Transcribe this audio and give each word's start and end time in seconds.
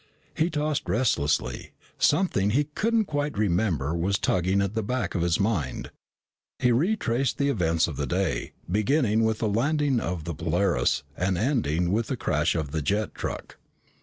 He 0.33 0.49
tossed 0.49 0.89
restlessly, 0.89 1.73
something 1.99 2.49
he 2.49 2.63
couldn't 2.63 3.05
quite 3.05 3.37
remember 3.37 3.95
was 3.95 4.17
tugging 4.17 4.59
at 4.59 4.73
the 4.73 4.81
back 4.81 5.13
of 5.13 5.21
his 5.21 5.39
mind. 5.39 5.91
He 6.57 6.71
retraced 6.71 7.37
the 7.37 7.49
events 7.49 7.87
of 7.87 7.97
the 7.97 8.07
day, 8.07 8.53
beginning 8.67 9.23
with 9.23 9.37
the 9.37 9.47
landing 9.47 9.99
of 9.99 10.23
the 10.23 10.33
Polaris 10.33 11.03
and 11.15 11.37
ending 11.37 11.91
with 11.91 12.07
the 12.07 12.17
crash 12.17 12.55
of 12.55 12.71
the 12.71 12.81
jet 12.81 13.13
truck. 13.13 13.59